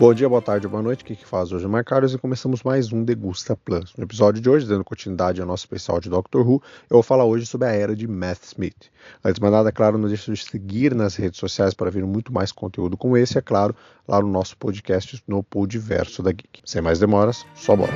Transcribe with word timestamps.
Bom 0.00 0.14
dia, 0.14 0.26
boa 0.30 0.40
tarde, 0.40 0.66
boa 0.66 0.82
noite. 0.82 1.02
O 1.02 1.04
que, 1.04 1.14
que 1.14 1.26
faz 1.26 1.52
hoje? 1.52 1.66
Carlos 1.84 2.14
e 2.14 2.16
começamos 2.16 2.62
mais 2.62 2.90
um 2.90 3.04
Degusta 3.04 3.54
Plus. 3.54 3.94
No 3.98 4.04
episódio 4.04 4.40
de 4.40 4.48
hoje, 4.48 4.66
dando 4.66 4.82
continuidade 4.82 5.42
ao 5.42 5.46
nosso 5.46 5.64
especial 5.64 6.00
de 6.00 6.08
Doctor 6.08 6.40
Who, 6.40 6.62
eu 6.88 6.94
vou 6.94 7.02
falar 7.02 7.26
hoje 7.26 7.44
sobre 7.44 7.68
a 7.68 7.72
era 7.72 7.94
de 7.94 8.08
Matt 8.08 8.42
Smith. 8.44 8.90
Antes 9.22 9.34
de 9.34 9.42
mais 9.42 9.52
nada, 9.52 9.68
é 9.68 9.72
claro, 9.72 9.98
não 9.98 10.08
deixe 10.08 10.32
de 10.32 10.42
seguir 10.42 10.94
nas 10.94 11.16
redes 11.16 11.38
sociais 11.38 11.74
para 11.74 11.90
ver 11.90 12.06
muito 12.06 12.32
mais 12.32 12.50
conteúdo 12.50 12.96
como 12.96 13.14
esse, 13.14 13.36
é 13.36 13.42
claro, 13.42 13.76
lá 14.08 14.22
no 14.22 14.28
nosso 14.28 14.56
podcast 14.56 15.22
no 15.28 15.42
Podverso 15.42 16.22
da 16.22 16.32
Geek. 16.32 16.62
Sem 16.64 16.80
mais 16.80 16.98
demoras, 16.98 17.44
só 17.54 17.76
bora. 17.76 17.92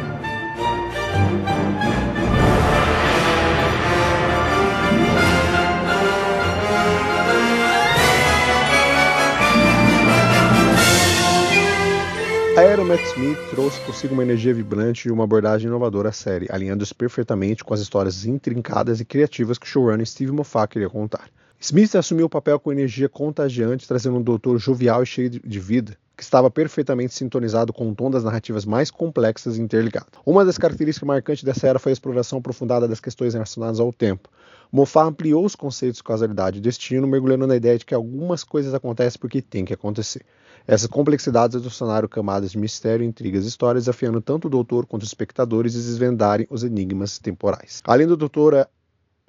A 12.56 12.62
era 12.62 12.84
Matt 12.84 13.04
Smith 13.06 13.36
trouxe 13.50 13.80
consigo 13.80 14.14
uma 14.14 14.22
energia 14.22 14.54
vibrante 14.54 15.08
e 15.08 15.10
uma 15.10 15.24
abordagem 15.24 15.66
inovadora 15.66 16.10
à 16.10 16.12
série, 16.12 16.46
alinhando-se 16.48 16.94
perfeitamente 16.94 17.64
com 17.64 17.74
as 17.74 17.80
histórias 17.80 18.24
intrincadas 18.24 19.00
e 19.00 19.04
criativas 19.04 19.58
que 19.58 19.66
o 19.66 19.68
showrunner 19.68 20.06
Steve 20.06 20.30
Moffat 20.30 20.68
queria 20.68 20.88
contar. 20.88 21.28
Smith 21.60 21.96
assumiu 21.96 22.26
o 22.26 22.30
papel 22.30 22.60
com 22.60 22.70
energia 22.70 23.08
contagiante, 23.08 23.88
trazendo 23.88 24.18
um 24.18 24.22
doutor 24.22 24.56
jovial 24.58 25.02
e 25.02 25.06
cheio 25.06 25.30
de 25.30 25.58
vida, 25.58 25.96
que 26.16 26.22
estava 26.22 26.50
perfeitamente 26.50 27.14
sintonizado 27.14 27.72
com 27.72 27.90
o 27.90 27.94
tom 27.94 28.10
das 28.10 28.22
narrativas 28.22 28.64
mais 28.64 28.90
complexas 28.90 29.56
e 29.56 29.60
interligadas. 29.60 30.10
Uma 30.24 30.44
das 30.44 30.56
características 30.56 31.06
marcantes 31.06 31.42
dessa 31.42 31.66
era 31.66 31.78
foi 31.78 31.90
a 31.90 31.94
exploração 31.94 32.38
aprofundada 32.38 32.86
das 32.86 33.00
questões 33.00 33.34
relacionadas 33.34 33.80
ao 33.80 33.92
tempo. 33.92 34.28
Moffat 34.70 35.08
ampliou 35.08 35.44
os 35.44 35.54
conceitos 35.54 35.98
de 35.98 36.04
causalidade 36.04 36.58
e 36.58 36.60
destino, 36.60 37.06
mergulhando 37.06 37.46
na 37.46 37.56
ideia 37.56 37.78
de 37.78 37.84
que 37.84 37.94
algumas 37.94 38.44
coisas 38.44 38.74
acontecem 38.74 39.20
porque 39.20 39.42
tem 39.42 39.64
que 39.64 39.74
acontecer. 39.74 40.22
Essas 40.66 40.88
complexidades 40.88 41.56
adicionaram 41.56 42.08
camadas 42.08 42.52
de 42.52 42.58
mistério, 42.58 43.04
intrigas 43.04 43.44
e 43.44 43.48
histórias, 43.48 43.84
desafiando 43.84 44.20
tanto 44.20 44.46
o 44.46 44.50
doutor 44.50 44.86
quanto 44.86 45.02
os 45.02 45.08
espectadores 45.08 45.74
a 45.74 45.78
desvendarem 45.78 46.46
os 46.48 46.64
enigmas 46.64 47.18
temporais. 47.18 47.82
Além 47.84 48.06
do 48.06 48.16
doutor, 48.16 48.66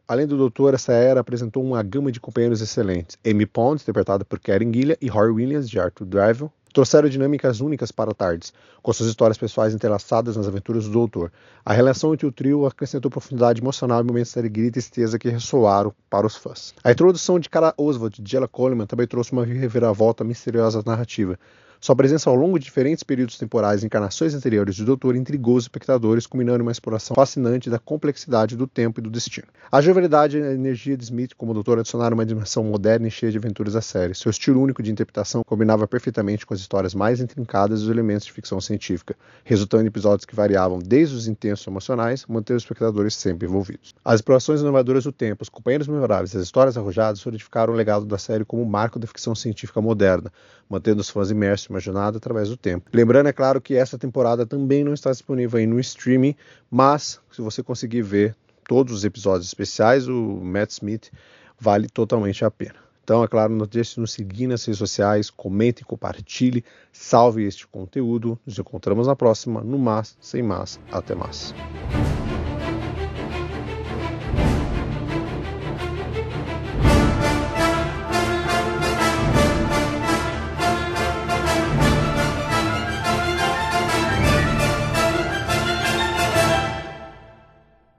Além 0.07 0.27
do 0.27 0.37
Doutor, 0.37 0.75
essa 0.75 0.93
era 0.93 1.19
apresentou 1.19 1.63
uma 1.63 1.81
gama 1.81 2.11
de 2.11 2.19
companheiros 2.19 2.61
excelentes. 2.61 3.17
Amy 3.25 3.47
Pond, 3.47 3.81
interpretada 3.81 4.23
por 4.23 4.39
Karen 4.39 4.71
Gillia, 4.71 4.95
e 5.01 5.07
Rory 5.07 5.31
Williams, 5.31 5.67
de 5.67 5.79
Arthur 5.79 6.05
Drivell, 6.05 6.53
trouxeram 6.75 7.07
dinâmicas 7.07 7.61
únicas 7.61 7.89
para 7.89 8.13
Tardes, 8.13 8.53
com 8.83 8.91
suas 8.91 9.07
histórias 9.07 9.37
pessoais 9.37 9.73
entrelaçadas 9.73 10.35
nas 10.35 10.45
aventuras 10.45 10.83
do 10.83 10.91
Doutor. 10.91 11.31
A 11.63 11.71
relação 11.71 12.13
entre 12.13 12.27
o 12.27 12.31
trio 12.33 12.65
acrescentou 12.65 13.09
profundidade 13.09 13.61
emocional 13.61 14.01
e 14.01 14.03
momentos 14.03 14.33
de 14.33 14.39
alegria 14.39 14.67
e 14.67 14.71
tristeza 14.71 15.17
que 15.17 15.29
ressoaram 15.29 15.93
para 16.09 16.27
os 16.27 16.35
fãs. 16.35 16.75
A 16.83 16.91
introdução 16.91 17.39
de 17.39 17.49
Cara 17.49 17.73
Oswald 17.77 18.21
de 18.21 18.29
Jella 18.29 18.47
Coleman 18.47 18.85
também 18.85 19.07
trouxe 19.07 19.31
uma 19.31 19.45
reviravolta 19.45 20.25
misteriosa 20.25 20.83
narrativa, 20.85 21.39
sua 21.85 21.95
presença 21.95 22.31
ao 22.31 22.35
longo 22.35 22.57
de 22.57 22.65
diferentes 22.65 23.03
períodos 23.03 23.37
temporais 23.37 23.83
e 23.83 23.85
encarnações 23.85 24.33
anteriores 24.33 24.75
do 24.75 24.85
Doutor 24.85 25.15
intrigou 25.15 25.55
os 25.55 25.65
espectadores, 25.65 26.25
culminando 26.25 26.57
em 26.57 26.61
uma 26.63 26.71
exploração 26.71 27.13
fascinante 27.13 27.69
da 27.69 27.77
complexidade 27.77 28.57
do 28.57 28.65
tempo 28.65 28.99
e 28.99 29.03
do 29.03 29.09
destino. 29.11 29.45
A 29.71 29.79
jovialidade 29.81 30.39
e 30.39 30.41
a 30.41 30.51
energia 30.51 30.97
de 30.97 31.03
Smith 31.03 31.35
como 31.37 31.53
Doutor 31.53 31.77
adicionaram 31.77 32.15
uma 32.15 32.25
dimensão 32.25 32.63
moderna 32.63 33.07
e 33.07 33.11
cheia 33.11 33.31
de 33.31 33.37
aventuras 33.37 33.75
à 33.75 33.81
série. 33.81 34.15
Seu 34.15 34.31
estilo 34.31 34.59
único 34.59 34.81
de 34.81 34.91
interpretação 34.91 35.43
combinava 35.43 35.87
perfeitamente 35.87 36.43
com 36.43 36.55
as 36.55 36.59
histórias 36.59 36.95
mais 36.95 37.21
intrincadas 37.21 37.81
e 37.81 37.83
os 37.83 37.89
elementos 37.89 38.25
de 38.25 38.31
ficção 38.31 38.59
científica, 38.59 39.15
resultando 39.43 39.83
em 39.83 39.87
episódios 39.87 40.25
que 40.25 40.35
variavam 40.35 40.79
desde 40.79 41.15
os 41.15 41.27
intensos 41.27 41.67
emocionais, 41.67 42.25
mantendo 42.27 42.57
os 42.57 42.63
espectadores 42.63 43.13
sempre 43.13 43.47
envolvidos. 43.47 43.93
As 44.03 44.15
explorações 44.15 44.59
inovadoras 44.59 45.03
do 45.03 45.11
tempo, 45.11 45.43
os 45.43 45.49
companheiros 45.49 45.87
memoráveis 45.87 46.33
e 46.33 46.37
as 46.37 46.43
histórias 46.45 46.79
arrojadas 46.79 47.19
solidificaram 47.19 47.73
o 47.73 47.75
legado 47.75 48.07
da 48.07 48.17
série 48.17 48.43
como 48.43 48.63
um 48.63 48.65
marco 48.65 48.97
da 48.97 49.05
ficção 49.05 49.35
científica 49.35 49.79
moderna, 49.79 50.33
mantendo 50.67 51.01
os 51.01 51.11
fãs 51.11 51.29
imersos 51.29 51.74
jornada 51.79 52.17
através 52.17 52.49
do 52.49 52.57
tempo. 52.57 52.89
Lembrando, 52.93 53.27
é 53.27 53.33
claro, 53.33 53.61
que 53.61 53.75
essa 53.75 53.97
temporada 53.97 54.45
também 54.45 54.83
não 54.83 54.93
está 54.93 55.11
disponível 55.11 55.59
aí 55.59 55.67
no 55.67 55.79
streaming, 55.79 56.35
mas 56.69 57.19
se 57.31 57.41
você 57.41 57.61
conseguir 57.61 58.01
ver 58.01 58.35
todos 58.67 58.93
os 58.93 59.05
episódios 59.05 59.47
especiais, 59.47 60.07
o 60.07 60.39
Matt 60.41 60.71
Smith 60.71 61.11
vale 61.59 61.87
totalmente 61.87 62.43
a 62.43 62.51
pena. 62.51 62.85
Então, 63.03 63.23
é 63.23 63.27
claro, 63.27 63.53
não 63.53 63.67
deixe 63.67 63.95
de 63.95 64.01
nos 64.01 64.13
seguir 64.13 64.47
nas 64.47 64.65
redes 64.65 64.79
sociais, 64.79 65.29
comente, 65.29 65.85
compartilhe, 65.85 66.65
salve 66.91 67.43
este 67.43 67.67
conteúdo. 67.67 68.37
Nos 68.43 68.57
encontramos 68.57 69.05
na 69.05 69.15
próxima, 69.15 69.61
no 69.61 69.77
mais, 69.77 70.17
sem 70.19 70.41
mais, 70.41 70.79
até 70.91 71.13
mais. 71.13 71.53